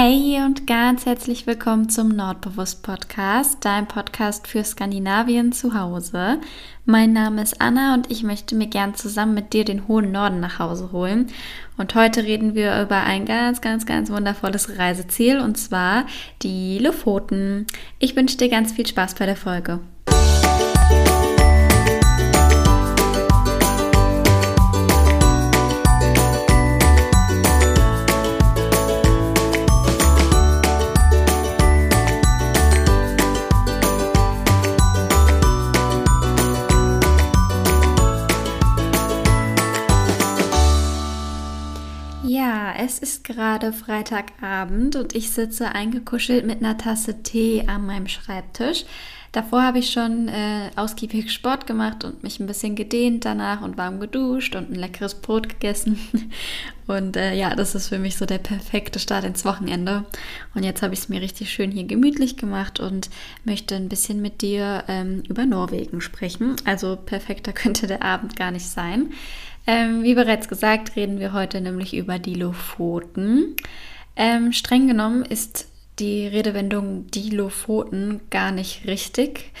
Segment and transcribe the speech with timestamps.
[0.00, 6.38] Hey und ganz herzlich willkommen zum Nordbewusst Podcast, dein Podcast für Skandinavien zu Hause.
[6.84, 10.38] Mein Name ist Anna und ich möchte mir gern zusammen mit dir den hohen Norden
[10.38, 11.32] nach Hause holen.
[11.78, 16.06] Und heute reden wir über ein ganz, ganz, ganz wundervolles Reiseziel und zwar
[16.42, 17.66] die Lofoten.
[17.98, 19.80] Ich wünsche dir ganz viel Spaß bei der Folge.
[20.06, 21.17] es
[43.08, 48.84] ist gerade Freitagabend und ich sitze eingekuschelt mit einer Tasse Tee an meinem Schreibtisch.
[49.32, 53.78] Davor habe ich schon äh, ausgiebig Sport gemacht und mich ein bisschen gedehnt danach und
[53.78, 55.98] warm geduscht und ein leckeres Brot gegessen.
[56.86, 60.06] Und äh, ja, das ist für mich so der perfekte Start ins Wochenende.
[60.54, 63.10] Und jetzt habe ich es mir richtig schön hier gemütlich gemacht und
[63.44, 66.56] möchte ein bisschen mit dir ähm, über Norwegen sprechen.
[66.64, 69.12] Also perfekter könnte der Abend gar nicht sein.
[69.66, 73.56] Ähm, wie bereits gesagt, reden wir heute nämlich über die Lofoten.
[74.16, 79.52] Ähm, streng genommen ist die Redewendung die Lofoten gar nicht richtig,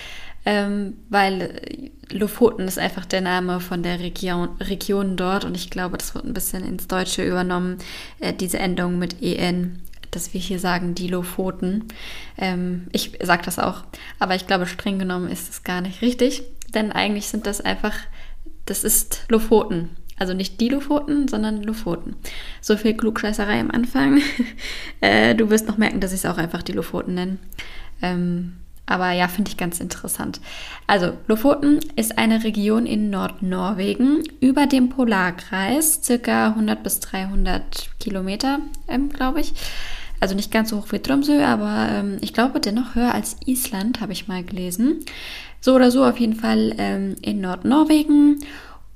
[0.44, 5.98] ähm, weil Lofoten ist einfach der Name von der Region, Region dort und ich glaube,
[5.98, 7.78] das wird ein bisschen ins Deutsche übernommen,
[8.20, 11.84] äh, diese Endung mit en dass wir hier sagen, die Lofoten.
[12.38, 13.84] Ähm, ich sage das auch,
[14.18, 16.42] aber ich glaube, streng genommen ist es gar nicht richtig,
[16.74, 17.94] denn eigentlich sind das einfach
[18.70, 19.90] das ist Lofoten.
[20.18, 22.16] Also nicht die Lofoten, sondern Lofoten.
[22.60, 24.20] So viel Klugscheißerei am Anfang.
[25.00, 27.38] äh, du wirst noch merken, dass ich es auch einfach die Lofoten nenne.
[28.02, 30.40] Ähm, aber ja, finde ich ganz interessant.
[30.86, 38.60] Also, Lofoten ist eine Region in Nordnorwegen über dem Polarkreis, circa 100 bis 300 Kilometer,
[38.88, 39.52] ähm, glaube ich.
[40.20, 44.00] Also nicht ganz so hoch wie Tromsø, aber ähm, ich glaube dennoch höher als Island,
[44.00, 45.04] habe ich mal gelesen.
[45.60, 48.40] So oder so auf jeden Fall ähm, in Nordnorwegen.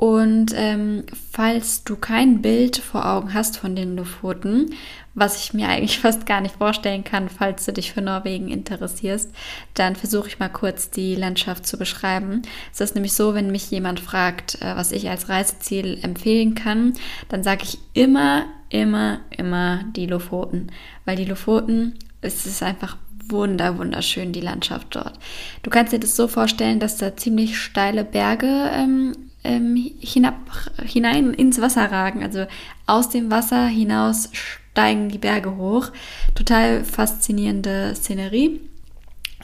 [0.02, 4.74] Und ähm, falls du kein Bild vor Augen hast von den Lofoten,
[5.14, 9.32] was ich mir eigentlich fast gar nicht vorstellen kann, falls du dich für Norwegen interessierst,
[9.74, 12.42] dann versuche ich mal kurz die Landschaft zu beschreiben.
[12.72, 16.94] Es ist nämlich so, wenn mich jemand fragt, äh, was ich als Reiseziel empfehlen kann,
[17.28, 20.72] dann sage ich immer, immer, immer die Lofoten.
[21.04, 22.96] Weil die Lofoten, es ist einfach
[23.28, 25.16] wunder, wunderschön, die Landschaft dort.
[25.62, 29.14] Du kannst dir das so vorstellen, dass da ziemlich steile Berge ähm,
[29.44, 30.36] ähm, hinab,
[30.84, 32.22] hinein ins Wasser ragen.
[32.22, 32.46] Also
[32.86, 35.90] aus dem Wasser hinaus steigen die Berge hoch.
[36.34, 38.60] Total faszinierende Szenerie.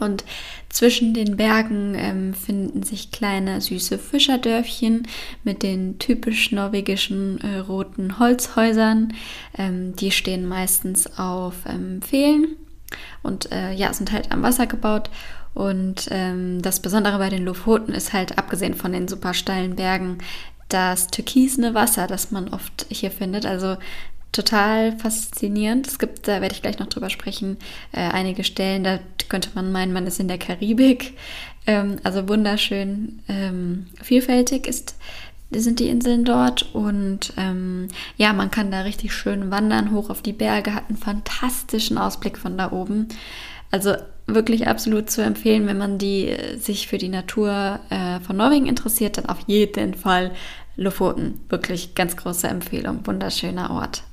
[0.00, 0.24] Und
[0.68, 5.08] zwischen den Bergen ähm, finden sich kleine süße Fischerdörfchen
[5.42, 9.12] mit den typisch norwegischen äh, roten Holzhäusern.
[9.56, 12.46] Ähm, die stehen meistens auf ähm, Pfählen
[13.22, 15.10] und äh, ja, sind halt am Wasser gebaut.
[15.58, 20.18] Und ähm, das Besondere bei den Lofoten ist halt, abgesehen von den super steilen Bergen,
[20.68, 23.44] das türkisene Wasser, das man oft hier findet.
[23.44, 23.76] Also
[24.30, 25.88] total faszinierend.
[25.88, 27.56] Es gibt, da werde ich gleich noch drüber sprechen,
[27.90, 31.14] äh, einige Stellen, da könnte man meinen, man ist in der Karibik.
[31.66, 34.94] Ähm, also wunderschön ähm, vielfältig ist
[35.50, 40.20] sind die Inseln dort und ähm, ja, man kann da richtig schön wandern hoch auf
[40.20, 43.08] die Berge, hat einen fantastischen Ausblick von da oben.
[43.70, 43.94] Also
[44.26, 48.66] wirklich absolut zu empfehlen, wenn man die äh, sich für die Natur äh, von Norwegen
[48.66, 50.32] interessiert, dann auf jeden Fall
[50.76, 51.40] Lofoten.
[51.48, 54.04] Wirklich ganz große Empfehlung, wunderschöner Ort.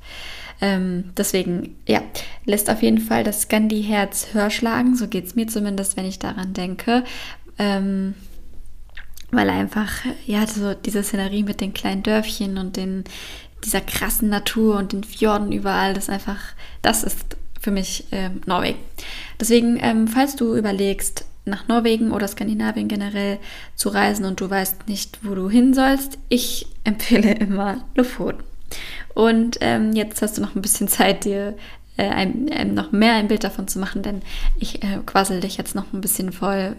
[0.62, 2.02] Ähm, deswegen, ja,
[2.46, 4.96] lässt auf jeden Fall das Scandi-Herz höher schlagen.
[4.96, 7.04] So geht es mir zumindest, wenn ich daran denke.
[7.60, 8.16] Ähm,
[9.32, 9.92] weil einfach,
[10.26, 13.04] ja, so diese Szenerie mit den kleinen Dörfchen und den,
[13.64, 16.40] dieser krassen Natur und den Fjorden überall, das einfach,
[16.82, 18.80] das ist für mich äh, Norwegen.
[19.40, 23.40] Deswegen, ähm, falls du überlegst, nach Norwegen oder Skandinavien generell
[23.76, 28.44] zu reisen und du weißt nicht, wo du hin sollst, ich empfehle immer Lofoten.
[29.14, 31.56] Und ähm, jetzt hast du noch ein bisschen Zeit, dir
[31.98, 34.22] äh, ein, ein, noch mehr ein Bild davon zu machen, denn
[34.60, 36.76] ich äh, quassel dich jetzt noch ein bisschen voll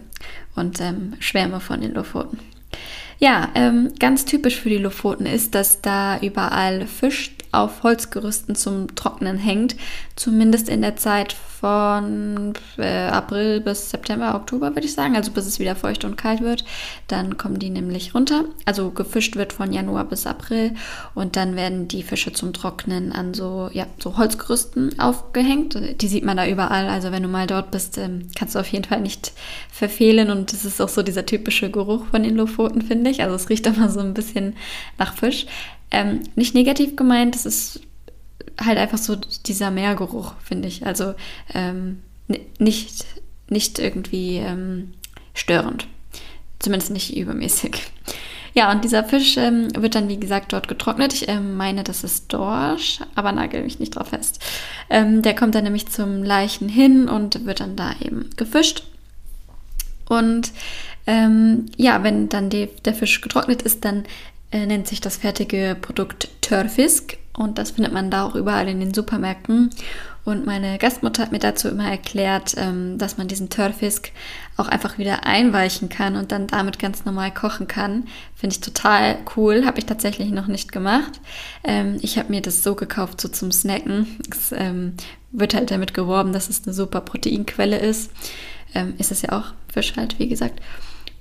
[0.55, 2.39] und ähm, schwärme von den Lofoten.
[3.19, 8.95] Ja, ähm, ganz typisch für die Lofoten ist, dass da überall Fisch auf Holzgerüsten zum
[8.95, 9.75] Trocknen hängt,
[10.15, 15.47] zumindest in der Zeit von äh, April bis September, Oktober würde ich sagen, also bis
[15.47, 16.63] es wieder feucht und kalt wird.
[17.07, 18.45] Dann kommen die nämlich runter.
[18.65, 20.75] Also gefischt wird von Januar bis April
[21.15, 26.01] und dann werden die Fische zum Trocknen an so, ja, so Holzgerüsten aufgehängt.
[26.01, 26.89] Die sieht man da überall.
[26.89, 29.33] Also wenn du mal dort bist, ähm, kannst du auf jeden Fall nicht
[29.71, 33.23] verfehlen und das ist auch so dieser typische Geruch von den Lofoten, finde ich.
[33.23, 34.55] Also es riecht immer so ein bisschen
[34.99, 35.47] nach Fisch.
[35.91, 37.81] Ähm, nicht negativ gemeint, es ist
[38.59, 40.85] halt einfach so dieser Meergeruch, finde ich.
[40.85, 41.13] Also
[41.53, 42.01] ähm,
[42.59, 43.05] nicht,
[43.49, 44.93] nicht irgendwie ähm,
[45.33, 45.87] störend.
[46.59, 47.79] Zumindest nicht übermäßig.
[48.53, 51.13] Ja, und dieser Fisch ähm, wird dann, wie gesagt, dort getrocknet.
[51.13, 54.43] Ich ähm, meine, das ist Dorsch, aber nagel mich nicht drauf fest.
[54.89, 58.87] Ähm, der kommt dann nämlich zum Leichen hin und wird dann da eben gefischt.
[60.09, 60.51] Und
[61.05, 64.05] ähm, ja, wenn dann die, der Fisch getrocknet ist, dann
[64.51, 68.79] äh, nennt sich das fertige Produkt Törfisk und das findet man da auch überall in
[68.79, 69.69] den Supermärkten.
[70.25, 74.11] Und meine Gastmutter hat mir dazu immer erklärt, ähm, dass man diesen Törfisk
[74.57, 78.07] auch einfach wieder einweichen kann und dann damit ganz normal kochen kann.
[78.35, 79.65] Finde ich total cool.
[79.65, 81.21] Habe ich tatsächlich noch nicht gemacht.
[81.63, 84.17] Ähm, ich habe mir das so gekauft, so zum Snacken.
[84.29, 84.95] Es ähm,
[85.31, 88.11] wird halt damit geworben, dass es eine super Proteinquelle ist.
[88.97, 90.61] Ist es ja auch Fisch halt, wie gesagt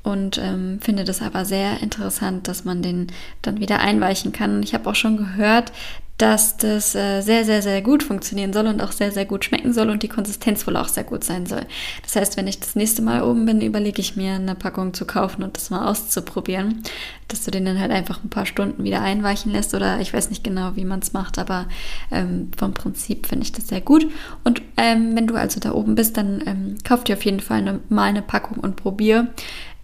[0.07, 3.09] und ähm, finde das aber sehr interessant, dass man den
[3.43, 4.63] dann wieder einweichen kann.
[4.63, 5.73] Ich habe auch schon gehört,
[6.17, 9.73] dass das äh, sehr, sehr, sehr gut funktionieren soll und auch sehr, sehr gut schmecken
[9.73, 11.67] soll und die Konsistenz wohl auch sehr gut sein soll.
[12.05, 15.07] Das heißt, wenn ich das nächste Mal oben bin, überlege ich mir eine Packung zu
[15.07, 16.85] kaufen und das mal auszuprobieren,
[17.27, 20.31] dass du den dann halt einfach ein paar Stunden wieder einweichen lässt oder ich weiß
[20.31, 21.67] nicht genau, wie man es macht, aber
[22.13, 24.07] ähm, vom Prinzip finde ich das sehr gut.
[24.45, 27.59] Und ähm, wenn du also da oben bist, dann ähm, kauf dir auf jeden Fall
[27.59, 29.35] eine, mal eine Packung und probier.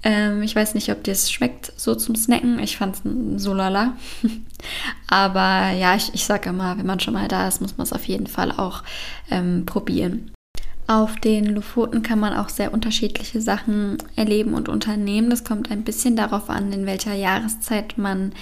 [0.02, 2.58] Ähm, ich weiß nicht, ob dir es schmeckt so zum Snacken.
[2.58, 3.96] Ich fand es so lala.
[5.08, 7.92] Aber ja, ich, ich sage immer, wenn man schon mal da ist, muss man es
[7.92, 8.82] auf jeden Fall auch
[9.30, 10.32] ähm, probieren.
[10.88, 15.30] Auf den Lofoten kann man auch sehr unterschiedliche Sachen erleben und unternehmen.
[15.30, 18.32] Das kommt ein bisschen darauf an, in welcher Jahreszeit man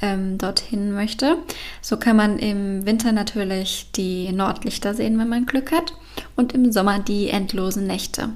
[0.00, 1.36] ähm, dorthin möchte.
[1.82, 5.92] So kann man im Winter natürlich die Nordlichter sehen, wenn man Glück hat,
[6.36, 8.30] und im Sommer die endlosen Nächte.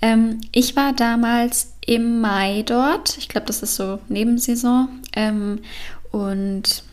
[0.00, 3.16] Ähm, ich war damals im Mai dort.
[3.18, 4.88] Ich glaube, das ist so Nebensaison.
[5.14, 5.60] Ähm,
[6.10, 6.84] und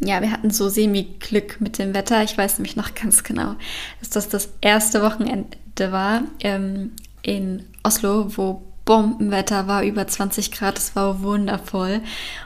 [0.00, 2.22] ja, wir hatten so semi-Glück mit dem Wetter.
[2.22, 3.54] Ich weiß nämlich noch ganz genau,
[4.00, 5.56] dass das das erste Wochenende
[5.92, 6.92] war ähm,
[7.22, 12.00] in Oslo, wo Bombenwetter war, über 20 Grad, es war wundervoll.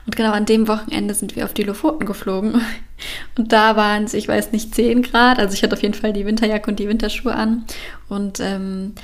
[0.05, 2.61] Und genau an dem Wochenende sind wir auf die Lofoten geflogen.
[3.38, 5.38] Und da waren es, ich weiß nicht, 10 Grad.
[5.38, 7.65] Also ich hatte auf jeden Fall die Winterjacke und die Winterschuhe an.
[8.09, 8.94] Und ähm,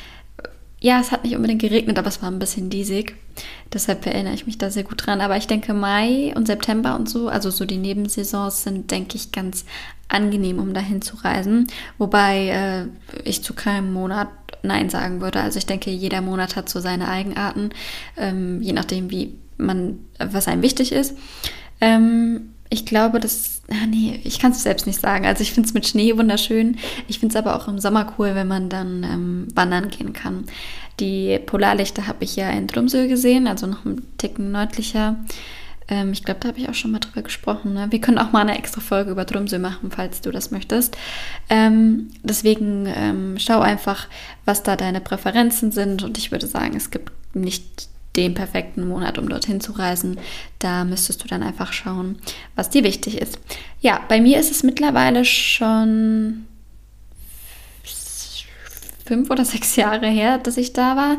[0.82, 3.14] ja, es hat nicht unbedingt geregnet, aber es war ein bisschen diesig.
[3.72, 5.20] Deshalb erinnere ich mich da sehr gut dran.
[5.20, 9.30] Aber ich denke, Mai und September und so, also so die Nebensaisons sind, denke ich,
[9.30, 9.64] ganz
[10.08, 11.68] angenehm, um dahin zu reisen.
[11.98, 12.86] Wobei äh,
[13.24, 14.28] ich zu keinem Monat
[14.64, 15.40] Nein sagen würde.
[15.40, 17.70] Also ich denke, jeder Monat hat so seine Eigenarten,
[18.16, 21.16] ähm, je nachdem, wie man, was einem wichtig ist.
[21.80, 25.26] Ähm, ich glaube, das, ah nee, ich kann es selbst nicht sagen.
[25.26, 26.78] Also ich finde es mit Schnee wunderschön.
[27.06, 30.44] Ich finde es aber auch im Sommer cool, wenn man dann ähm, wandern gehen kann.
[30.98, 35.16] Die Polarlichter habe ich ja in Tromsø gesehen, also noch ein Ticken nördlicher.
[35.88, 37.74] Ähm, ich glaube, da habe ich auch schon mal drüber gesprochen.
[37.74, 37.88] Ne?
[37.90, 40.96] Wir können auch mal eine extra Folge über Tromsø machen, falls du das möchtest.
[41.50, 44.08] Ähm, deswegen ähm, schau einfach,
[44.46, 46.02] was da deine Präferenzen sind.
[46.02, 50.18] Und ich würde sagen, es gibt nicht den perfekten Monat, um dorthin zu reisen.
[50.58, 52.18] Da müsstest du dann einfach schauen,
[52.54, 53.38] was dir wichtig ist.
[53.80, 56.46] Ja, bei mir ist es mittlerweile schon
[59.04, 61.16] fünf oder sechs Jahre her, dass ich da war.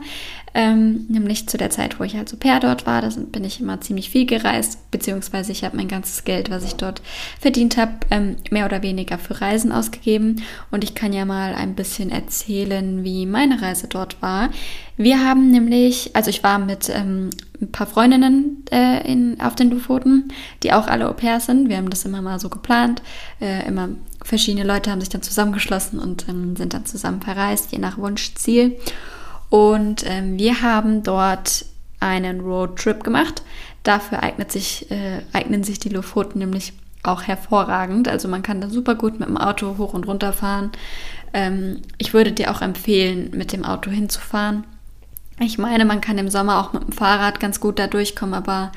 [0.56, 3.02] Ähm, nämlich zu der Zeit, wo ich als Au-pair dort war.
[3.02, 6.76] Da bin ich immer ziemlich viel gereist, beziehungsweise ich habe mein ganzes Geld, was ich
[6.76, 7.02] dort
[7.40, 10.44] verdient habe, ähm, mehr oder weniger für Reisen ausgegeben.
[10.70, 14.50] Und ich kann ja mal ein bisschen erzählen, wie meine Reise dort war.
[14.96, 19.72] Wir haben nämlich, also ich war mit ähm, ein paar Freundinnen äh, in, auf den
[19.72, 20.32] Lofoten,
[20.62, 21.68] die auch alle Au-pairs sind.
[21.68, 23.02] Wir haben das immer mal so geplant.
[23.42, 23.90] Äh, immer
[24.24, 28.78] verschiedene Leute haben sich dann zusammengeschlossen und ähm, sind dann zusammen verreist, je nach Wunschziel.
[29.54, 31.66] Und ähm, wir haben dort
[32.00, 33.44] einen Roadtrip gemacht.
[33.84, 38.08] Dafür eignet sich, äh, eignen sich die Lofoten nämlich auch hervorragend.
[38.08, 40.72] Also man kann da super gut mit dem Auto hoch und runter fahren.
[41.36, 44.64] Ähm, ich würde dir auch empfehlen, mit dem Auto hinzufahren.
[45.40, 48.72] Ich meine, man kann im Sommer auch mit dem Fahrrad ganz gut da durchkommen, aber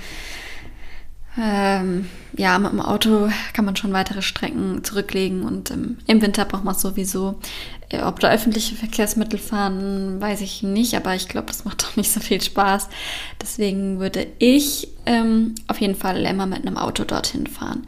[1.38, 6.44] ähm, ja, mit dem Auto kann man schon weitere Strecken zurücklegen und ähm, im Winter
[6.44, 7.38] braucht man es sowieso.
[7.88, 11.96] Äh, ob da öffentliche Verkehrsmittel fahren, weiß ich nicht, aber ich glaube, das macht doch
[11.96, 12.88] nicht so viel Spaß.
[13.40, 17.86] Deswegen würde ich ähm, auf jeden Fall immer mit einem Auto dorthin fahren.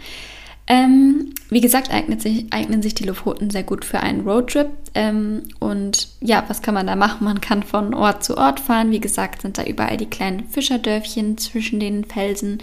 [0.71, 4.69] Ähm, wie gesagt, sich, eignen sich die Lofoten sehr gut für einen Roadtrip.
[4.95, 7.25] Ähm, und ja, was kann man da machen?
[7.25, 8.91] Man kann von Ort zu Ort fahren.
[8.91, 12.59] Wie gesagt, sind da überall die kleinen Fischerdörfchen zwischen den Felsen.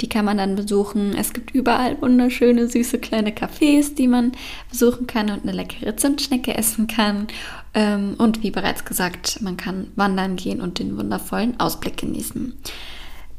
[0.00, 1.14] Die kann man dann besuchen.
[1.14, 4.32] Es gibt überall wunderschöne, süße kleine Cafés, die man
[4.70, 7.26] besuchen kann und eine leckere Zimtschnecke essen kann.
[7.74, 12.54] Ähm, und wie bereits gesagt, man kann wandern gehen und den wundervollen Ausblick genießen.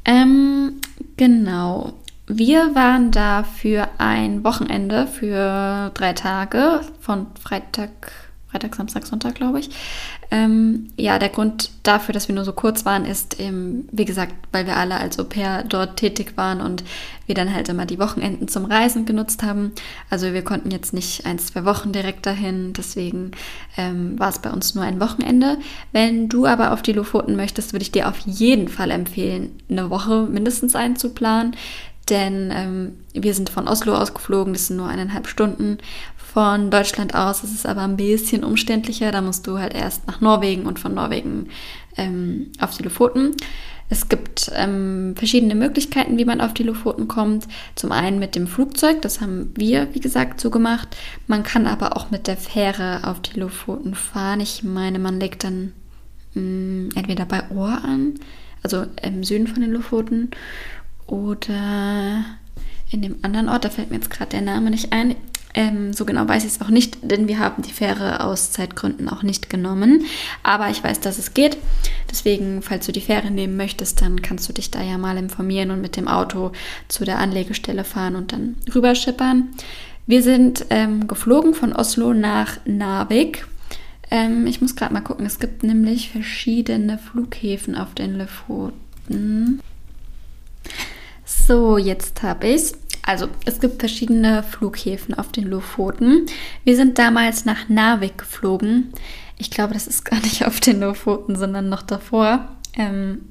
[0.06, 0.74] Ähm,
[1.18, 1.94] genau.
[2.28, 8.12] Wir waren da für ein Wochenende, für drei Tage, von Freitag,
[8.50, 9.72] Freitag, Samstag, Sonntag, glaube ich.
[10.30, 14.34] Ähm, ja, der Grund dafür, dass wir nur so kurz waren, ist, eben, wie gesagt,
[14.52, 16.84] weil wir alle als Au pair dort tätig waren und
[17.26, 19.72] wir dann halt immer die Wochenenden zum Reisen genutzt haben.
[20.10, 23.32] Also wir konnten jetzt nicht ein, zwei Wochen direkt dahin, deswegen
[23.76, 25.58] ähm, war es bei uns nur ein Wochenende.
[25.92, 29.90] Wenn du aber auf die Lofoten möchtest, würde ich dir auf jeden Fall empfehlen, eine
[29.90, 31.56] Woche mindestens einzuplanen
[32.10, 35.78] denn ähm, wir sind von Oslo ausgeflogen, das sind nur eineinhalb Stunden
[36.18, 37.44] von Deutschland aus.
[37.44, 41.50] Ist aber ein bisschen umständlicher, da musst du halt erst nach Norwegen und von Norwegen
[41.96, 43.36] ähm, auf die Lofoten.
[43.90, 47.48] Es gibt ähm, verschiedene Möglichkeiten, wie man auf die Lofoten kommt.
[47.76, 50.98] Zum einen mit dem Flugzeug, das haben wir, wie gesagt, so gemacht.
[51.28, 54.40] Man kann aber auch mit der Fähre auf die Lofoten fahren.
[54.40, 55.74] Ich meine, man legt dann
[56.34, 58.16] mh, mm, entweder bei Ohr an,
[58.64, 60.32] also im Süden von den Lofoten,
[61.08, 62.26] oder
[62.92, 65.16] in dem anderen Ort, da fällt mir jetzt gerade der Name nicht ein.
[65.56, 69.08] Ähm, so genau weiß ich es auch nicht, denn wir haben die Fähre aus Zeitgründen
[69.08, 70.06] auch nicht genommen.
[70.42, 71.58] Aber ich weiß, dass es geht.
[72.10, 75.72] Deswegen, falls du die Fähre nehmen möchtest, dann kannst du dich da ja mal informieren
[75.72, 76.52] und mit dem Auto
[76.88, 79.50] zu der Anlegestelle fahren und dann rüberschippern.
[80.06, 83.48] Wir sind ähm, geflogen von Oslo nach Narvik.
[84.12, 89.62] Ähm, ich muss gerade mal gucken, es gibt nämlich verschiedene Flughäfen auf den Lofoten.
[91.46, 92.74] So, jetzt habe ich es.
[93.06, 96.26] Also, es gibt verschiedene Flughäfen auf den Lofoten.
[96.64, 98.94] Wir sind damals nach Narvik geflogen.
[99.38, 102.48] Ich glaube, das ist gar nicht auf den Lofoten, sondern noch davor.
[102.78, 103.24] Ähm,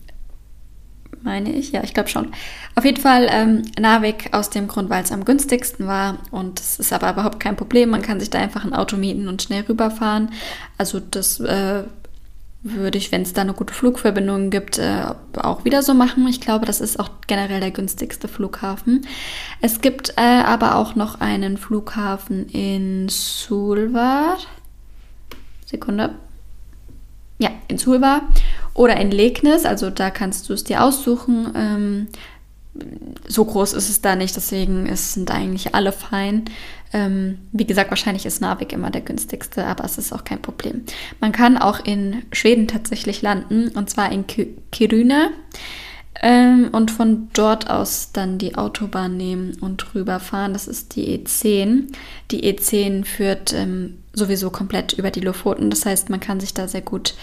[1.22, 2.32] meine ich, ja, ich glaube schon.
[2.74, 6.78] Auf jeden Fall ähm, Narvik aus dem Grund, weil es am günstigsten war und es
[6.78, 7.90] ist aber überhaupt kein Problem.
[7.90, 10.30] Man kann sich da einfach ein Auto mieten und schnell rüberfahren.
[10.76, 11.84] Also das äh,
[12.62, 15.04] würde ich, wenn es da eine gute Flugverbindung gibt, äh,
[15.36, 16.26] auch wieder so machen.
[16.28, 19.06] Ich glaube, das ist auch generell der günstigste Flughafen.
[19.60, 24.38] Es gibt äh, aber auch noch einen Flughafen in Sulvar.
[25.66, 26.14] Sekunde.
[27.38, 28.22] Ja, in Sulvar
[28.74, 29.64] oder in Legnis.
[29.64, 31.52] Also da kannst du es dir aussuchen.
[31.56, 32.06] Ähm,
[33.26, 36.44] so groß ist es da nicht, deswegen ist, sind eigentlich alle fein.
[36.92, 40.82] Ähm, wie gesagt, wahrscheinlich ist Narvik immer der günstigste, aber es ist auch kein Problem.
[41.20, 45.30] Man kann auch in Schweden tatsächlich landen, und zwar in Kiruna.
[46.20, 50.52] Ähm, und von dort aus dann die Autobahn nehmen und rüberfahren.
[50.52, 51.92] Das ist die E10.
[52.30, 55.70] Die E10 führt ähm, sowieso komplett über die Lofoten.
[55.70, 57.14] Das heißt, man kann sich da sehr gut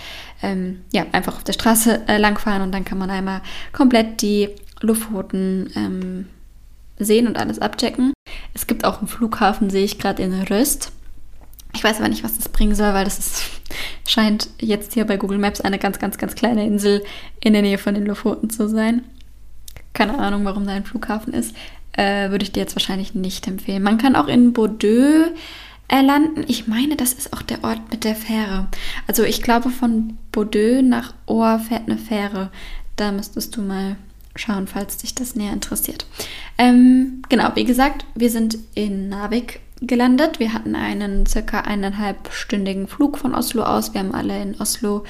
[0.41, 4.49] ähm, ja, einfach auf der Straße äh, langfahren und dann kann man einmal komplett die
[4.81, 6.25] Lofoten ähm,
[6.99, 8.13] sehen und alles abchecken.
[8.53, 10.91] Es gibt auch einen Flughafen, sehe ich gerade in Röst.
[11.73, 13.43] Ich weiß aber nicht, was das bringen soll, weil das ist,
[14.07, 17.03] scheint jetzt hier bei Google Maps eine ganz, ganz, ganz kleine Insel
[17.39, 19.03] in der Nähe von den Lofoten zu sein.
[19.93, 21.55] Keine Ahnung, warum da ein Flughafen ist.
[21.93, 23.83] Äh, würde ich dir jetzt wahrscheinlich nicht empfehlen.
[23.83, 25.31] Man kann auch in Bordeaux
[25.87, 26.43] äh, landen.
[26.47, 28.67] Ich meine, das ist auch der Ort mit der Fähre.
[29.07, 32.51] Also ich glaube, von Bordeaux nach Ohr fährt eine Fähre.
[32.95, 33.95] Da müsstest du mal
[34.35, 36.05] schauen, falls dich das näher interessiert.
[36.57, 40.39] Ähm, genau, wie gesagt, wir sind in Narvik gelandet.
[40.39, 43.93] Wir hatten einen circa eineinhalbstündigen Flug von Oslo aus.
[43.93, 45.03] Wir haben alle in Oslo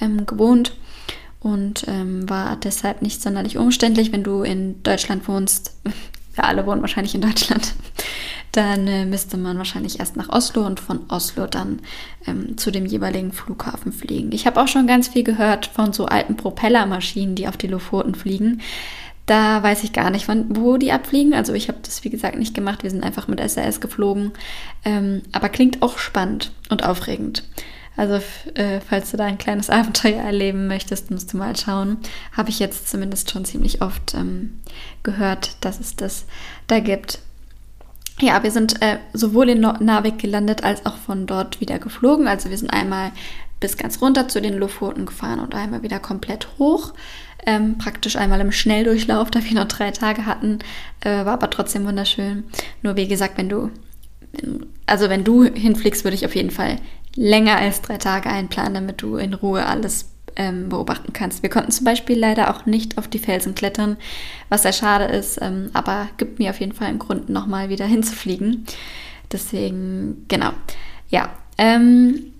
[0.00, 0.76] ähm, gewohnt
[1.40, 5.76] und ähm, war deshalb nicht sonderlich umständlich, wenn du in Deutschland wohnst.
[6.34, 7.74] Wir alle wohnen wahrscheinlich in Deutschland
[8.56, 11.80] dann äh, müsste man wahrscheinlich erst nach Oslo und von Oslo dann
[12.26, 14.30] ähm, zu dem jeweiligen Flughafen fliegen.
[14.32, 18.14] Ich habe auch schon ganz viel gehört von so alten Propellermaschinen, die auf die Lofoten
[18.14, 18.60] fliegen.
[19.26, 21.34] Da weiß ich gar nicht, wann, wo die abfliegen.
[21.34, 22.82] Also ich habe das, wie gesagt, nicht gemacht.
[22.82, 24.32] Wir sind einfach mit SAS geflogen.
[24.84, 27.42] Ähm, aber klingt auch spannend und aufregend.
[27.96, 28.20] Also
[28.54, 31.98] äh, falls du da ein kleines Abenteuer erleben möchtest, musst du mal schauen.
[32.32, 34.60] Habe ich jetzt zumindest schon ziemlich oft ähm,
[35.02, 36.26] gehört, dass es das
[36.68, 37.18] da gibt.
[38.20, 42.28] Ja, wir sind äh, sowohl in Narvik gelandet als auch von dort wieder geflogen.
[42.28, 43.10] Also wir sind einmal
[43.58, 46.92] bis ganz runter zu den Lofoten gefahren und einmal wieder komplett hoch.
[47.46, 50.60] Ähm, praktisch einmal im Schnelldurchlauf, da wir noch drei Tage hatten,
[51.00, 52.44] äh, war aber trotzdem wunderschön.
[52.82, 53.70] Nur wie gesagt, wenn du,
[54.86, 56.78] also wenn du hinfliegst, würde ich auf jeden Fall
[57.16, 61.42] länger als drei Tage einplanen, damit du in Ruhe alles ähm, beobachten kannst.
[61.42, 63.96] Wir konnten zum Beispiel leider auch nicht auf die Felsen klettern,
[64.48, 67.86] was sehr schade ist, ähm, aber gibt mir auf jeden Fall einen Grund, nochmal wieder
[67.86, 68.66] hinzufliegen.
[69.32, 70.50] Deswegen, genau.
[71.08, 72.33] Ja, ähm,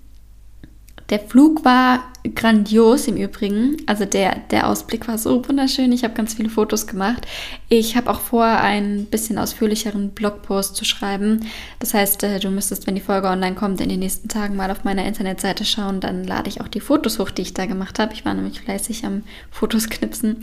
[1.09, 3.77] der Flug war grandios im Übrigen.
[3.85, 5.91] Also der, der Ausblick war so wunderschön.
[5.91, 7.27] Ich habe ganz viele Fotos gemacht.
[7.69, 11.45] Ich habe auch vor, einen bisschen ausführlicheren Blogpost zu schreiben.
[11.79, 14.71] Das heißt, äh, du müsstest, wenn die Folge online kommt, in den nächsten Tagen mal
[14.71, 15.99] auf meiner Internetseite schauen.
[15.99, 18.13] Dann lade ich auch die Fotos hoch, die ich da gemacht habe.
[18.13, 20.37] Ich war nämlich fleißig am Fotos knipsen.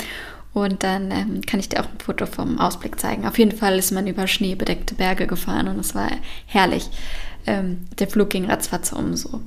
[0.55, 3.27] Und dann ähm, kann ich dir auch ein Foto vom Ausblick zeigen.
[3.27, 6.11] Auf jeden Fall ist man über schneebedeckte Berge gefahren und es war
[6.47, 6.91] herrlich.
[7.47, 9.41] Ähm, der Flug ging ratzfatz um so.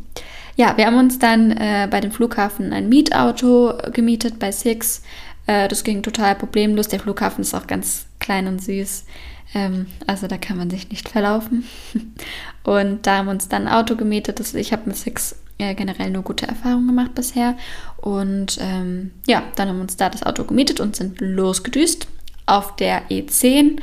[0.57, 5.01] Ja, wir haben uns dann äh, bei dem Flughafen ein Mietauto gemietet bei Six.
[5.47, 6.87] Äh, das ging total problemlos.
[6.87, 9.05] Der Flughafen ist auch ganz klein und süß.
[9.53, 11.65] Ähm, also da kann man sich nicht verlaufen.
[12.63, 14.39] Und da haben wir uns dann ein Auto gemietet.
[14.39, 17.55] Das, ich habe mit Six äh, generell nur gute Erfahrungen gemacht bisher.
[17.97, 22.07] Und ähm, ja, dann haben wir uns da das Auto gemietet und sind losgedüst
[22.45, 23.79] auf der E10.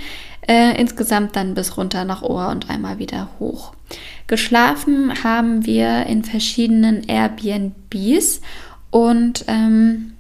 [0.49, 3.75] Äh, insgesamt dann bis runter nach Ohr und einmal wieder hoch.
[4.27, 8.41] Geschlafen haben wir in verschiedenen Airbnbs
[8.91, 10.15] und ähm,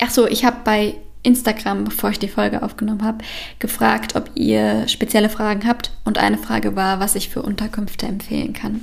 [0.00, 3.18] ach so, ich habe bei Instagram, bevor ich die Folge aufgenommen habe,
[3.58, 5.90] gefragt, ob ihr spezielle Fragen habt.
[6.04, 8.80] Und eine Frage war, was ich für Unterkünfte empfehlen kann.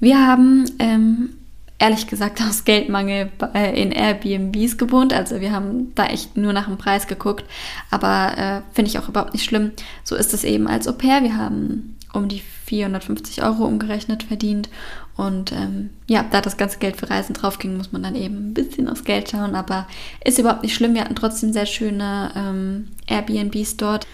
[0.00, 1.30] Wir haben ähm,
[1.78, 3.30] ehrlich gesagt aus Geldmangel
[3.74, 5.12] in Airbnbs gewohnt.
[5.12, 7.44] Also wir haben da echt nur nach dem Preis geguckt.
[7.90, 9.72] Aber äh, finde ich auch überhaupt nicht schlimm.
[10.04, 11.22] So ist es eben als Au pair.
[11.22, 14.68] Wir haben um die 450 Euro umgerechnet verdient.
[15.16, 18.50] Und ähm, ja, da das ganze Geld für Reisen drauf ging, muss man dann eben
[18.50, 19.54] ein bisschen aufs Geld schauen.
[19.54, 19.86] Aber
[20.24, 20.94] ist überhaupt nicht schlimm.
[20.94, 24.06] Wir hatten trotzdem sehr schöne ähm, Airbnbs dort.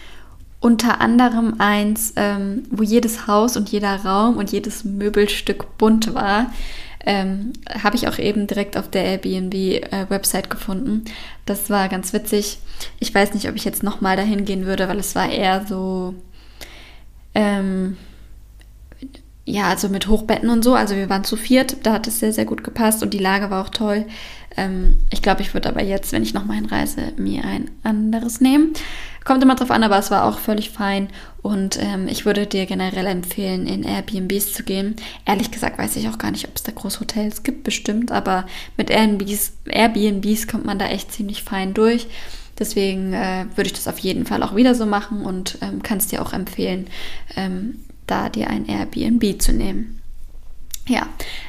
[0.60, 6.46] Unter anderem eins, ähm, wo jedes Haus und jeder Raum und jedes Möbelstück bunt war.
[7.06, 11.04] Ähm, Habe ich auch eben direkt auf der Airbnb-Website äh, gefunden.
[11.46, 12.58] Das war ganz witzig.
[12.98, 16.14] Ich weiß nicht, ob ich jetzt nochmal dahin gehen würde, weil es war eher so
[17.34, 17.96] ähm,
[19.46, 20.74] ja, also mit Hochbetten und so.
[20.74, 23.50] Also wir waren zu viert, da hat es sehr, sehr gut gepasst und die Lage
[23.50, 24.06] war auch toll.
[24.56, 28.72] Ähm, ich glaube, ich würde aber jetzt, wenn ich nochmal hinreise, mir ein anderes nehmen.
[29.24, 31.08] Kommt immer drauf an, aber es war auch völlig fein
[31.40, 34.96] und ähm, ich würde dir generell empfehlen, in Airbnbs zu gehen.
[35.24, 38.46] Ehrlich gesagt weiß ich auch gar nicht, ob es da Großhotels gibt, bestimmt, aber
[38.76, 42.06] mit Airbnbs, Airbnbs kommt man da echt ziemlich fein durch.
[42.58, 45.98] Deswegen äh, würde ich das auf jeden Fall auch wieder so machen und ähm, kann
[45.98, 46.86] es dir auch empfehlen,
[47.34, 50.00] ähm, da dir ein Airbnb zu nehmen.
[50.86, 51.06] Ja,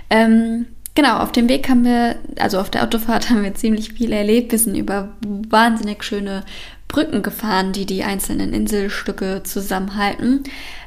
[0.10, 4.12] ähm, genau, auf dem Weg haben wir, also auf der Autofahrt haben wir ziemlich viel
[4.12, 4.52] erlebt.
[4.52, 6.44] Wir sind über wahnsinnig schöne
[6.88, 10.44] Brücken gefahren, die die einzelnen Inselstücke zusammenhalten.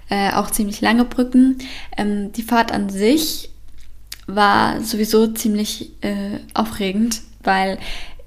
[0.08, 1.58] Äh, auch ziemlich lange Brücken.
[1.96, 3.50] Ähm, die Fahrt an sich
[4.26, 7.78] war sowieso ziemlich äh, aufregend, weil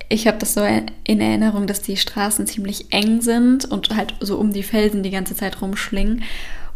[0.10, 4.38] ich habe das so in Erinnerung, dass die Straßen ziemlich eng sind und halt so
[4.38, 6.24] um die Felsen die ganze Zeit rumschlingen.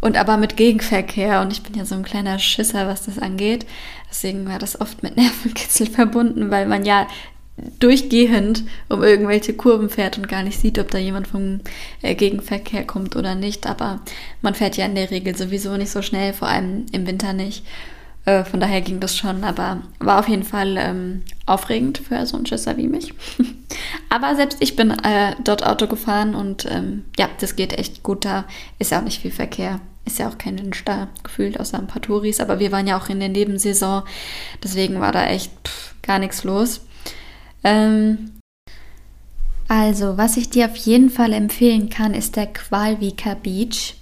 [0.05, 1.41] Und aber mit Gegenverkehr.
[1.41, 3.65] Und ich bin ja so ein kleiner Schisser, was das angeht.
[4.07, 7.07] Deswegen war das oft mit Nervenkitzel verbunden, weil man ja
[7.79, 11.61] durchgehend um irgendwelche Kurven fährt und gar nicht sieht, ob da jemand vom
[12.03, 13.65] äh, Gegenverkehr kommt oder nicht.
[13.65, 13.99] Aber
[14.43, 17.65] man fährt ja in der Regel sowieso nicht so schnell, vor allem im Winter nicht.
[18.25, 22.37] Äh, von daher ging das schon, aber war auf jeden Fall ähm, aufregend für so
[22.37, 23.11] einen Schisser wie mich.
[24.09, 28.23] aber selbst ich bin äh, dort Auto gefahren und ähm, ja, das geht echt gut.
[28.23, 28.45] Da
[28.77, 29.81] ist ja auch nicht viel Verkehr.
[30.05, 32.39] Ist ja auch kein Mensch da gefühlt, außer ein paar Touris.
[32.39, 34.03] Aber wir waren ja auch in der Nebensaison.
[34.63, 36.81] Deswegen war da echt pff, gar nichts los.
[37.63, 38.31] Ähm,
[39.67, 43.95] also, was ich dir auf jeden Fall empfehlen kann, ist der Qualvika Beach.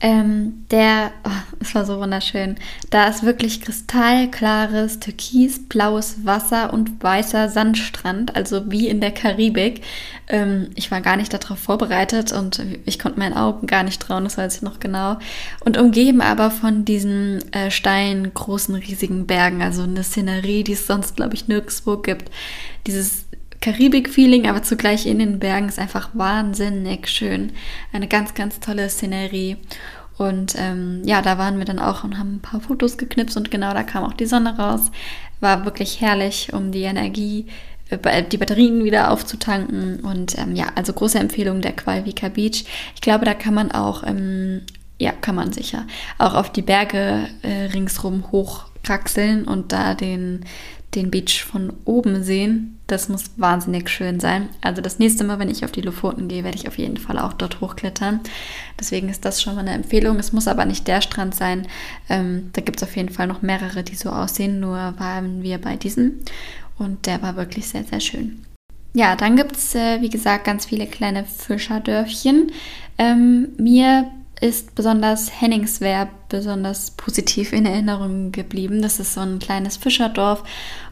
[0.00, 1.30] Ähm, der, oh,
[1.60, 2.56] es war so wunderschön.
[2.90, 9.82] Da ist wirklich kristallklares, türkisblaues Wasser und weißer Sandstrand, also wie in der Karibik.
[10.28, 14.24] Ähm, ich war gar nicht darauf vorbereitet und ich konnte meinen Augen gar nicht trauen,
[14.24, 15.18] das weiß ich noch genau.
[15.64, 20.86] Und umgeben aber von diesen äh, steilen, großen, riesigen Bergen, also eine Szenerie, die es
[20.86, 22.30] sonst, glaube ich, nirgendwo gibt.
[22.86, 23.27] Dieses
[23.72, 27.52] Karibik-Feeling, aber zugleich in den Bergen ist einfach wahnsinnig schön.
[27.92, 29.58] Eine ganz, ganz tolle Szenerie.
[30.16, 33.50] Und ähm, ja, da waren wir dann auch und haben ein paar Fotos geknipst und
[33.50, 34.90] genau da kam auch die Sonne raus.
[35.40, 37.46] War wirklich herrlich, um die Energie,
[37.90, 40.00] äh, die Batterien wieder aufzutanken.
[40.00, 42.64] Und ähm, ja, also große Empfehlung der Qualvika Beach.
[42.94, 44.62] Ich glaube, da kann man auch, ähm,
[44.98, 50.46] ja, kann man sicher, auch auf die Berge äh, ringsrum hochkraxeln und da den
[50.94, 52.77] den Beach von oben sehen.
[52.88, 54.48] Das muss wahnsinnig schön sein.
[54.62, 57.18] Also das nächste Mal, wenn ich auf die Lofoten gehe, werde ich auf jeden Fall
[57.18, 58.20] auch dort hochklettern.
[58.80, 60.18] Deswegen ist das schon mal eine Empfehlung.
[60.18, 61.68] Es muss aber nicht der Strand sein.
[62.08, 64.58] Ähm, da gibt es auf jeden Fall noch mehrere, die so aussehen.
[64.58, 66.20] Nur waren wir bei diesem
[66.78, 68.42] und der war wirklich sehr, sehr schön.
[68.94, 72.52] Ja, dann gibt es, äh, wie gesagt, ganz viele kleine Fischerdörfchen.
[72.96, 78.82] Ähm, mir ist besonders Henningswehr besonders positiv in Erinnerung geblieben.
[78.82, 80.42] Das ist so ein kleines Fischerdorf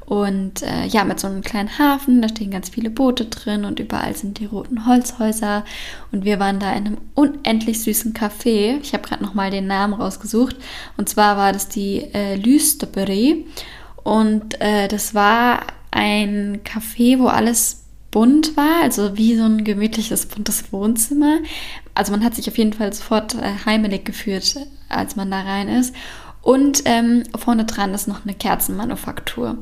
[0.07, 3.81] und äh, ja, mit so einem kleinen Hafen, da stehen ganz viele Boote drin und
[3.81, 5.65] überall sind die roten Holzhäuser.
[6.13, 8.79] Und wir waren da in einem unendlich süßen Café.
[8.81, 10.57] Ich habe gerade nochmal den Namen rausgesucht.
[10.97, 13.47] Und zwar war das die äh, Lüsteperie.
[14.05, 20.27] Und äh, das war ein Café, wo alles bunt war, also wie so ein gemütliches,
[20.27, 21.39] buntes Wohnzimmer.
[21.95, 24.57] Also man hat sich auf jeden Fall sofort äh, heimelig gefühlt,
[24.89, 25.93] als man da rein ist.
[26.43, 29.59] Und ähm, vorne dran ist noch eine Kerzenmanufaktur.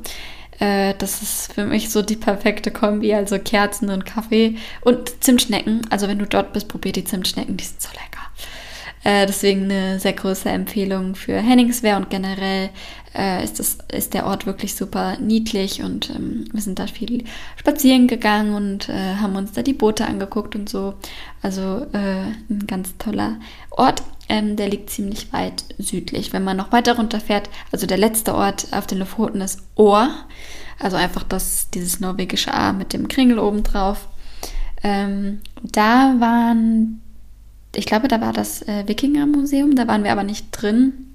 [0.60, 5.82] Äh, das ist für mich so die perfekte Kombi, also Kerzen und Kaffee und Zimtschnecken.
[5.90, 8.13] Also wenn du dort bist, probier die Zimtschnecken, die sind so lecker.
[9.04, 12.70] Äh, deswegen eine sehr große Empfehlung für Henningswehr und generell
[13.14, 17.24] äh, ist, das, ist der Ort wirklich super niedlich und ähm, wir sind da viel
[17.56, 20.94] spazieren gegangen und äh, haben uns da die Boote angeguckt und so.
[21.42, 23.36] Also äh, ein ganz toller
[23.70, 24.02] Ort.
[24.30, 26.32] Ähm, der liegt ziemlich weit südlich.
[26.32, 30.08] Wenn man noch weiter runterfährt, also der letzte Ort auf den Lofoten ist Ohr.
[30.78, 34.08] Also einfach das, dieses norwegische A mit dem Kringel oben drauf.
[34.82, 37.03] Ähm, da waren
[37.76, 41.14] ich glaube, da war das äh, Wikinger-Museum, da waren wir aber nicht drin.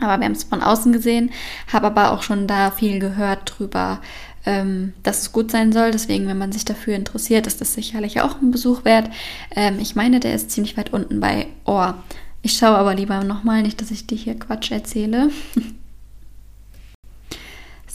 [0.00, 1.30] Aber wir haben es von außen gesehen,
[1.72, 4.00] habe aber auch schon da viel gehört drüber,
[4.44, 5.92] ähm, dass es gut sein soll.
[5.92, 9.08] Deswegen, wenn man sich dafür interessiert, ist das sicherlich auch ein Besuch wert.
[9.54, 12.02] Ähm, ich meine, der ist ziemlich weit unten bei Ohr.
[12.42, 15.30] Ich schaue aber lieber nochmal, nicht, dass ich dir hier Quatsch erzähle.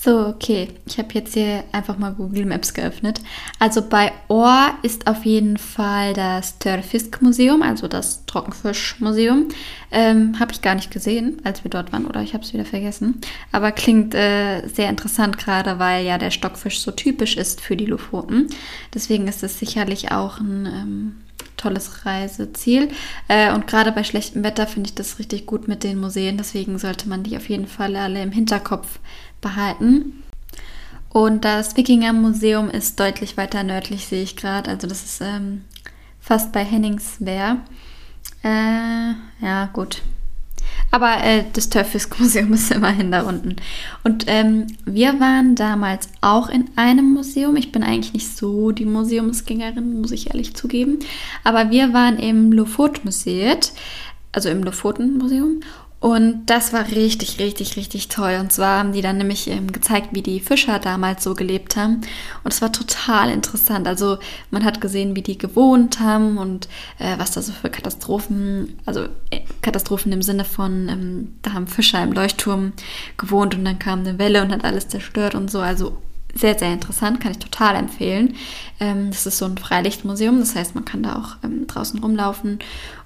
[0.02, 0.70] So, okay.
[0.86, 3.20] Ich habe jetzt hier einfach mal Google Maps geöffnet.
[3.60, 9.50] Also bei Ohr ist auf jeden Fall das Törfisk-Museum, also das Trockenfisch-Museum.
[9.92, 12.64] Ähm, habe ich gar nicht gesehen, als wir dort waren, oder ich habe es wieder
[12.64, 13.20] vergessen.
[13.52, 17.86] Aber klingt äh, sehr interessant, gerade weil ja der Stockfisch so typisch ist für die
[17.86, 18.48] Lofoten.
[18.94, 21.16] Deswegen ist es sicherlich auch ein ähm,
[21.58, 22.90] tolles Reiseziel.
[23.28, 26.38] Äh, und gerade bei schlechtem Wetter finde ich das richtig gut mit den Museen.
[26.38, 29.00] Deswegen sollte man die auf jeden Fall alle im Hinterkopf
[29.42, 30.24] behalten.
[31.10, 34.70] Und das Wikinger Museum ist deutlich weiter nördlich, sehe ich gerade.
[34.70, 35.64] Also das ist ähm,
[36.20, 37.58] fast bei Henningswehr.
[38.44, 40.02] Äh, ja, gut.
[40.92, 43.56] Aber äh, das Törfisk-Museum ist immerhin da unten.
[44.04, 47.56] Und ähm, wir waren damals auch in einem Museum.
[47.56, 51.00] Ich bin eigentlich nicht so die Museumsgängerin, muss ich ehrlich zugeben.
[51.44, 53.58] Aber wir waren im Lofot-Museum,
[54.32, 55.62] also im Lofoten-Museum.
[56.00, 58.38] Und das war richtig, richtig, richtig toll.
[58.40, 62.02] Und zwar haben die dann nämlich ähm, gezeigt, wie die Fischer damals so gelebt haben.
[62.44, 63.86] Und es war total interessant.
[63.86, 64.18] Also
[64.50, 69.08] man hat gesehen, wie die gewohnt haben und äh, was da so für Katastrophen, also
[69.30, 72.72] äh, Katastrophen im Sinne von, ähm, da haben Fischer im Leuchtturm
[73.18, 75.60] gewohnt und dann kam eine Welle und hat alles zerstört und so.
[75.60, 75.98] Also
[76.34, 78.36] sehr, sehr interessant, kann ich total empfehlen.
[78.80, 82.60] Ähm, das ist so ein Freilichtmuseum, das heißt, man kann da auch ähm, draußen rumlaufen.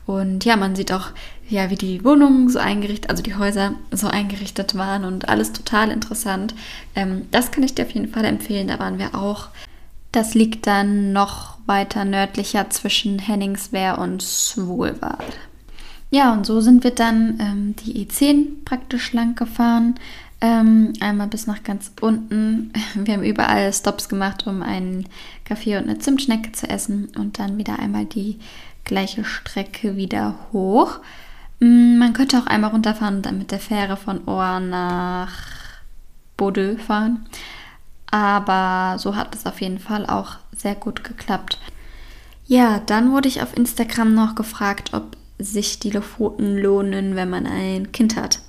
[0.05, 1.07] Und ja, man sieht auch,
[1.49, 5.91] ja, wie die Wohnungen so eingerichtet, also die Häuser so eingerichtet waren und alles total
[5.91, 6.55] interessant.
[6.95, 9.49] Ähm, das kann ich dir auf jeden Fall empfehlen, da waren wir auch.
[10.11, 15.17] Das liegt dann noch weiter nördlicher zwischen Henningswehr und Svolvær.
[16.11, 19.95] Ja, und so sind wir dann ähm, die E10 praktisch lang gefahren.
[20.41, 22.71] Ähm, einmal bis nach ganz unten.
[22.93, 25.07] Wir haben überall Stops gemacht, um einen
[25.45, 28.37] Kaffee und eine Zimtschnecke zu essen und dann wieder einmal die
[28.83, 30.99] gleiche Strecke wieder hoch.
[31.63, 35.31] Mm, man könnte auch einmal runterfahren und dann mit der Fähre von Ohr nach
[36.35, 37.25] Bodø fahren.
[38.11, 41.57] Aber so hat es auf jeden Fall auch sehr gut geklappt.
[42.45, 47.47] Ja, dann wurde ich auf Instagram noch gefragt, ob sich die Lofoten lohnen, wenn man
[47.47, 48.39] ein Kind hat.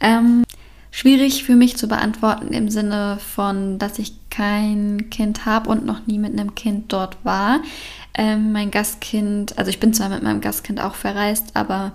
[0.00, 0.42] Ähm,
[0.90, 6.06] schwierig für mich zu beantworten im Sinne von, dass ich kein Kind habe und noch
[6.06, 7.60] nie mit einem Kind dort war.
[8.14, 11.92] Ähm, mein Gastkind, also ich bin zwar mit meinem Gastkind auch verreist, aber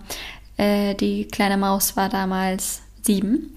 [0.57, 3.53] äh, die kleine Maus war damals sieben.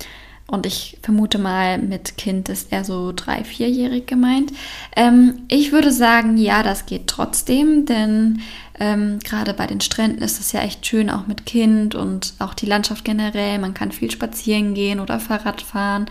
[0.46, 4.52] Und ich vermute mal, mit Kind ist er so drei, vierjährig gemeint.
[4.94, 8.42] Ähm, ich würde sagen, ja, das geht trotzdem, denn
[8.78, 12.52] ähm, gerade bei den Stränden ist es ja echt schön, auch mit Kind und auch
[12.52, 13.58] die Landschaft generell.
[13.58, 16.06] Man kann viel spazieren gehen oder Fahrrad fahren.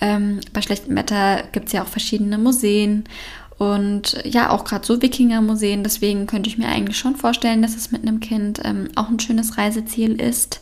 [0.00, 3.04] Ähm, bei schlechtem Wetter gibt es ja auch verschiedene Museen.
[3.58, 5.84] Und ja, auch gerade so Wikinger-Museen.
[5.84, 9.20] Deswegen könnte ich mir eigentlich schon vorstellen, dass es mit einem Kind ähm, auch ein
[9.20, 10.60] schönes Reiseziel ist.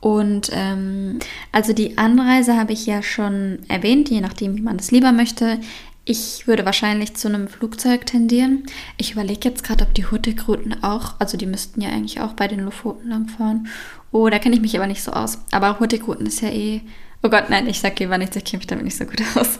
[0.00, 1.18] Und ähm,
[1.52, 5.58] also die Anreise habe ich ja schon erwähnt, je nachdem, wie man das lieber möchte.
[6.06, 8.64] Ich würde wahrscheinlich zu einem Flugzeug tendieren.
[8.96, 12.48] Ich überlege jetzt gerade, ob die Hurtigruten auch, also die müssten ja eigentlich auch bei
[12.48, 13.68] den Lofoten langfahren.
[14.10, 15.38] Oh, da kenne ich mich aber nicht so aus.
[15.50, 16.80] Aber Hurtigruten ist ja eh.
[17.22, 19.58] Oh Gott, nein, ich sage lieber nichts, ich kenne mich damit nicht so gut aus.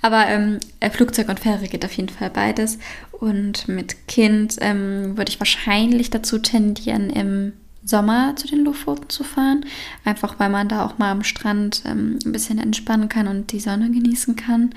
[0.00, 2.78] Aber ähm, äh, Flugzeug und Fähre geht auf jeden Fall beides.
[3.12, 7.52] Und mit Kind ähm, würde ich wahrscheinlich dazu tendieren, im
[7.84, 9.66] Sommer zu den Lofoten zu fahren.
[10.04, 13.60] Einfach weil man da auch mal am Strand ähm, ein bisschen entspannen kann und die
[13.60, 14.70] Sonne genießen kann.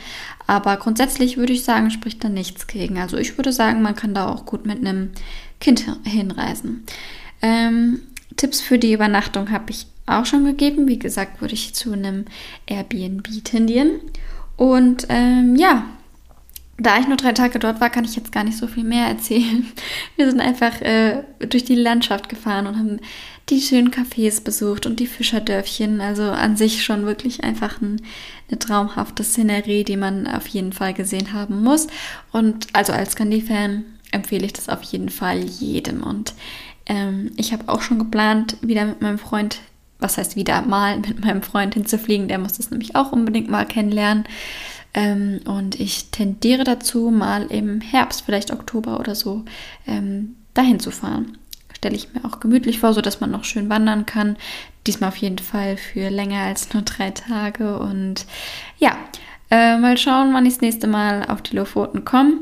[0.45, 2.98] Aber grundsätzlich würde ich sagen, spricht da nichts gegen.
[2.98, 5.12] Also ich würde sagen, man kann da auch gut mit einem
[5.62, 6.84] Kind hinreisen.
[7.41, 8.02] Ähm,
[8.36, 10.88] Tipps für die Übernachtung habe ich auch schon gegeben.
[10.88, 12.26] Wie gesagt, würde ich zu einem
[12.68, 14.00] Airbnb tendieren.
[14.58, 15.86] Und ähm, ja,
[16.78, 19.08] da ich nur drei Tage dort war, kann ich jetzt gar nicht so viel mehr
[19.08, 19.65] erzählen.
[20.18, 23.00] Wir sind einfach äh, durch die Landschaft gefahren und haben
[23.50, 26.02] die schönen Cafés besucht und die Fischerdörfchen.
[26.02, 28.02] Also an sich schon wirklich einfach ein,
[28.50, 31.88] eine traumhafte Szenerie, die man auf jeden Fall gesehen haben muss.
[32.32, 36.04] Und also als Scandi-Fan empfehle ich das auf jeden Fall jedem.
[36.04, 36.34] Und
[36.88, 39.60] ähm, ich habe auch schon geplant, wieder mit meinem Freund,
[39.99, 42.27] was heißt wieder mal mit meinem Freund hinzufliegen.
[42.27, 44.25] Der muss das nämlich auch unbedingt mal kennenlernen.
[44.93, 49.43] Ähm, und ich tendiere dazu, mal im Herbst, vielleicht Oktober oder so,
[49.86, 51.38] ähm, dahin zu fahren.
[51.73, 54.38] Stelle ich mir auch gemütlich vor, sodass man noch schön wandern kann.
[54.88, 57.77] Diesmal auf jeden Fall für länger als nur drei Tage.
[57.77, 58.25] Und
[58.77, 58.95] ja,
[59.51, 62.38] äh, mal schauen, wann ich das nächste Mal auf die Lofoten komme.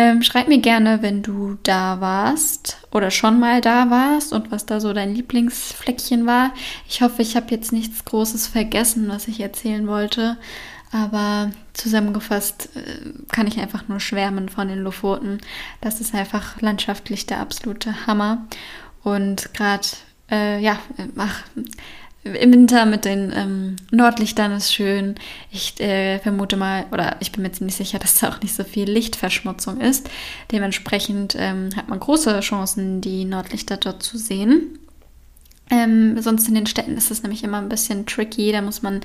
[0.00, 4.64] Ähm, schreib mir gerne, wenn du da warst oder schon mal da warst und was
[4.64, 6.54] da so dein Lieblingsfleckchen war.
[6.88, 10.38] Ich hoffe, ich habe jetzt nichts Großes vergessen, was ich erzählen wollte.
[10.90, 15.38] Aber zusammengefasst äh, kann ich einfach nur schwärmen von den Lofoten.
[15.82, 18.46] Das ist einfach landschaftlich der absolute Hammer.
[19.04, 19.86] Und gerade,
[20.30, 20.78] äh, ja,
[21.18, 21.44] ach,
[22.22, 25.14] im Winter mit den ähm, Nordlichtern ist schön.
[25.50, 28.62] Ich äh, vermute mal, oder ich bin mir ziemlich sicher, dass da auch nicht so
[28.62, 30.10] viel Lichtverschmutzung ist.
[30.52, 34.78] Dementsprechend ähm, hat man große Chancen, die Nordlichter dort zu sehen.
[35.70, 38.50] Ähm, sonst in den Städten ist es nämlich immer ein bisschen tricky.
[38.50, 39.00] Da muss man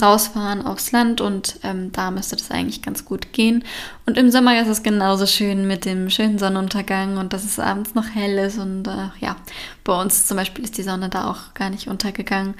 [0.00, 3.64] rausfahren aufs Land und ähm, da müsste das eigentlich ganz gut gehen.
[4.04, 7.94] Und im Sommer ist es genauso schön mit dem schönen Sonnenuntergang und dass es abends
[7.94, 8.58] noch hell ist.
[8.58, 9.36] Und äh, ja,
[9.84, 12.54] bei uns zum Beispiel ist die Sonne da auch gar nicht untergegangen.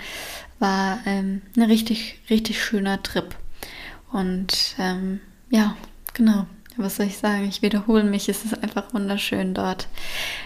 [0.58, 3.34] War ähm, ein richtig, richtig schöner Trip.
[4.12, 5.76] Und ähm, ja,
[6.14, 7.44] genau was soll ich sagen?
[7.48, 9.88] Ich wiederhole mich, es ist einfach wunderschön dort.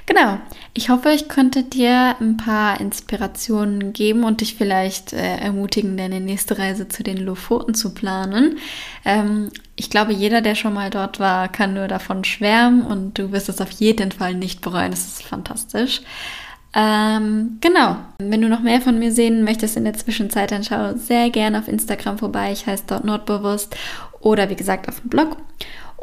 [0.07, 0.39] Genau.
[0.75, 6.21] Ich hoffe, ich konnte dir ein paar Inspirationen geben und dich vielleicht äh, ermutigen, deine
[6.21, 8.59] nächste Reise zu den Lofoten zu planen.
[9.05, 13.33] Ähm, ich glaube, jeder, der schon mal dort war, kann nur davon schwärmen und du
[13.33, 14.93] wirst es auf jeden Fall nicht bereuen.
[14.93, 16.03] Es ist fantastisch.
[16.75, 17.97] Ähm, genau.
[18.19, 21.59] Wenn du noch mehr von mir sehen möchtest in der Zwischenzeit, dann schau sehr gerne
[21.59, 22.53] auf Instagram vorbei.
[22.53, 23.75] Ich heiße dort Nordbewusst
[24.21, 25.39] oder wie gesagt auf dem Blog.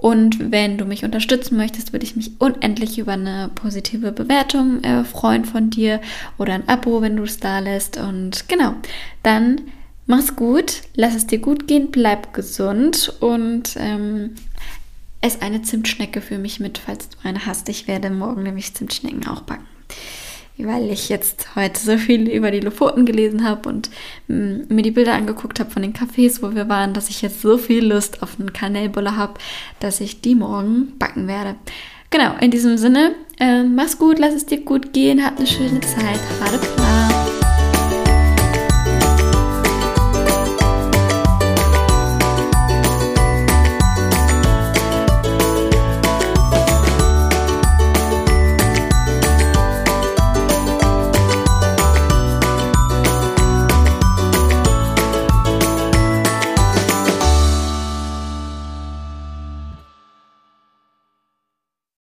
[0.04, 5.06] Und wenn du mich unterstützen möchtest, würde ich mich unendlich über eine positive Bewertung äh,
[5.06, 6.02] freuen von dir
[6.38, 7.96] oder ein Abo, wenn du es da lässt.
[7.96, 8.74] Und genau,
[9.24, 9.62] dann
[10.06, 14.36] mach's gut, lass es dir gut gehen, bleib gesund und ähm,
[15.22, 17.70] ess eine Zimtschnecke für mich mit, falls du eine hast.
[17.70, 19.68] Ich werde morgen nämlich Zimtschnecken auch backen
[20.58, 23.90] weil ich jetzt heute so viel über die Lofoten gelesen habe und
[24.28, 27.42] mm, mir die Bilder angeguckt habe von den Cafés, wo wir waren, dass ich jetzt
[27.42, 29.36] so viel Lust auf einen Kanelbulle habe,
[29.80, 31.56] dass ich die morgen backen werde.
[32.10, 35.82] Genau, in diesem Sinne, äh, mach's gut, lass es dir gut gehen, hab eine schöne
[35.82, 37.23] Zeit, gerade klar.